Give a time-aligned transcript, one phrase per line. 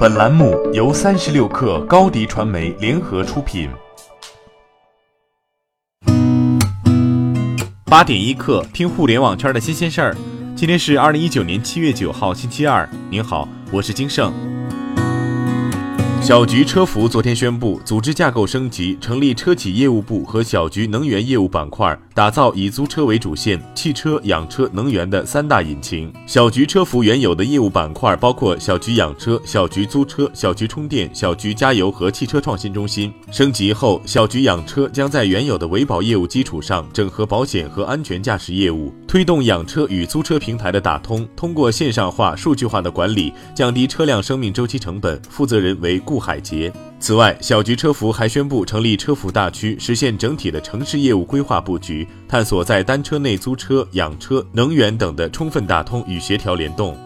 [0.00, 3.68] 本栏目由三十六氪高低传媒联合出品。
[7.84, 10.16] 八点一刻，听互联网圈的新鲜事儿。
[10.56, 12.88] 今天是二零一九年七月九号，星期二。
[13.10, 14.32] 您好，我是金盛。
[16.22, 26.12] 小桔车服昨天宣布，组织架构升级，成立车企业务部和小桔能源业务板块，打造以租车为主线、汽车、养车、能源的三大引擎。
[26.26, 33.10] 小桔车服原有的业务板块包括小桔养车、小桔租车、小桔充电、小桔加油和汽车创新中心。
[33.32, 45.18] 升级后，小桔养车将在原有的维保业务基础上，整合保险和安全驾驶业务，推动养车与租车平台的打通，通过线上化、数据化的管理，降低车辆生命周期成本。
[45.30, 45.98] 负责人为。
[46.10, 46.72] 顾海杰。
[46.98, 56.98] 此外，小桔车服还宣布成立车服大区，实现整体的城市业务规划布局，探索在单车内租车、养车、能源等的充分打通与协调联动。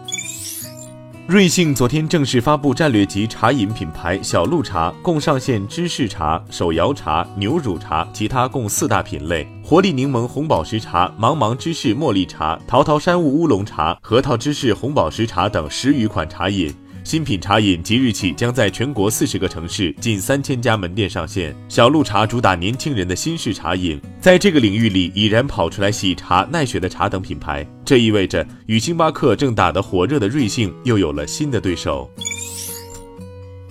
[1.27, 16.73] 瑞幸昨天正式发布战略级茶饮品牌小鹿茶，共上线芝士茶、手摇茶、牛乳茶，其他共四大品类：活力柠檬红宝石茶、茫茫芝士茉莉茶、桃桃山雾乌龙茶、核桃芝士红宝石茶等十余款茶饮。
[17.05, 21.55] 新品茶饮即日起将在全国四十个城市、近三千家门店上线。
[21.69, 32.09] 小鹿茶主打年轻人的新式茶饮，在这个领域里已然跑出来喜茶、奈雪的茶等品牌，这意味着与星巴克正打得火热的瑞幸又有了新的对手。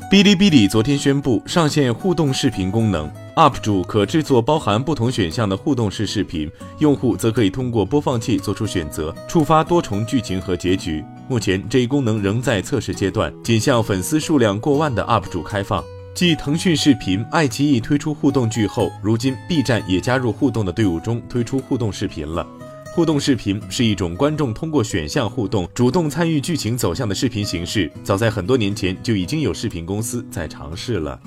[0.09, 3.11] 哔哩哔哩昨天宣布上线互动视频功能。
[3.35, 11.05] UP 主可制作包含不同选项的互动式视频，用户则可以通过播放器做出选择，触发多重剧情和结局。
[11.27, 15.83] 目前这一功能仍在测试阶段，仅向粉丝数量过万的 UP 主开放。
[16.14, 22.47] 继腾讯视频、爱奇艺推出互动剧后，如今 B 站也加入互动的队伍中，推出互动视频了。
[22.92, 27.91] 互动视频是一种观众通过选项互动，主动参与剧情走向的视频形式。
[28.05, 31.19] 早在很多年前就已经有视频公司在尝试了。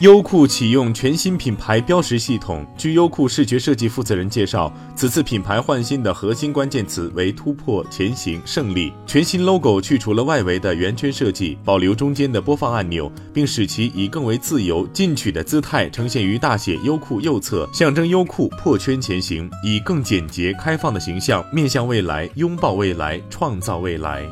[0.00, 2.66] 优酷启用全新品牌标识系统。
[2.76, 8.92] 据优酷视觉设计负责人介绍，此次品牌换新的核心关键词为突破、前行、胜利。
[9.06, 24.26] 全新 logo 去除了外围的圆圈设计，保留中间的播放按钮，并使其以更为自由、进取的姿态呈现于大写优酷右侧，象征优酷破圈前行，以更简洁、开放的形象面向未来，拥抱未来，创造未来。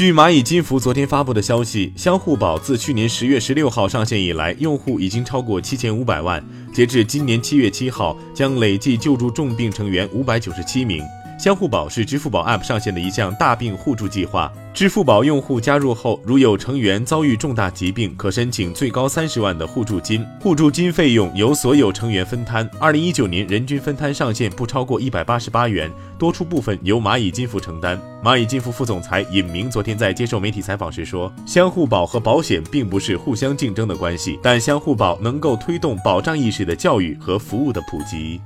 [0.00, 11.02] 据蚂蚁金服昨天发布的消息，相互宝自去年十月十六号上线以来，用户已经超过七千五百万，截至今年七月七号，将累计救助重病成员五百九十七名。
[11.40, 14.52] 相互宝是支付宝 App 上线的一项大病互助计划。
[14.74, 22.68] 支付宝用户加入后，如有成员遭遇重大疾病，可申请最高三十万的互助金，互助金费用由所有成员分摊。
[22.78, 27.98] 二零一九年人均分摊上限不超过一百八十八元，多出部分由蚂蚁金服承担。
[28.22, 38.38] 蚂蚁金服副总裁尹明昨天在接受媒体采访时说，相互宝和保险并不是互相竞争的关系，但相互宝能够推动保障意识的教育和服务的普及。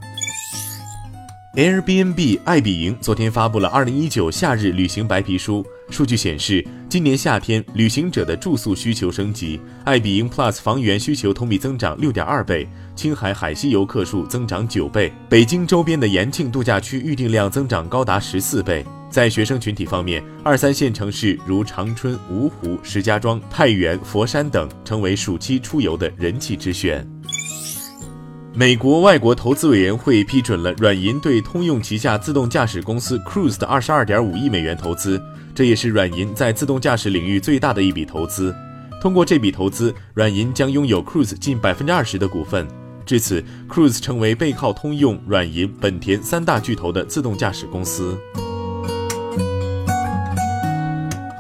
[1.56, 5.64] Airbnb 爱彼迎昨天发布了二零一九夏日旅行白皮书。
[5.88, 12.66] 数据显示，今年夏天旅行者的住宿需求升级，爱彼迎 Plus 房源需求同比增长六点二倍，
[12.96, 18.84] 青海海西游客数增长九倍，北京周边的延庆度假区预订量增长高达十四倍。
[19.08, 27.08] 在学生群体方面，二三线城市如长春、芜湖、石家庄、太原、佛山等成为暑期出游的人气之选。
[28.56, 35.20] 美国外国投资委员会批准了软银对通用旗下自动驾驶公司 Cruise 的二十二点五亿美元投资，
[35.52, 38.54] 这也是软银在自动驾驶领域最大的一笔投资。
[39.02, 42.64] 通过这笔投资，软银将拥有 Cruise 近百分之二十的股份。
[43.04, 48.16] 至此，Cruise 成为背靠通用、软银、本田三大巨头的自动驾驶公司。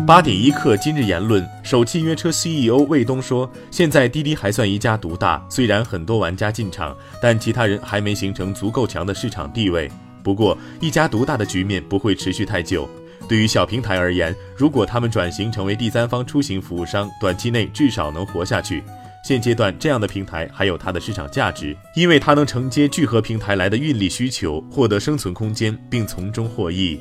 [0.06, 9.90] 八点一刻，今日言论：首汽约车 CEO 魏东说，现在滴滴还算一家独大，虽然很多玩家进场，但其他人还没形成足够强的市场地位。
[10.22, 12.86] 不过，一家独大的局面不会持续太久。
[13.26, 18.82] 对于小平台而言，如果他们转型成为第三方出行服务商，短期内至少能活下去。
[19.24, 27.00] 现阶段，这样的平台还有它的市场价值，因为它能承接聚合平台来的运力需求，获得生存空间，并从中获益。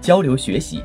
[0.00, 0.82] 交流学习。